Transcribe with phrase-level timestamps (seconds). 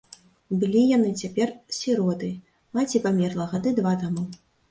[0.61, 2.31] Былі яны цяпер сіроты,
[2.79, 4.27] маці памерла гады два таму.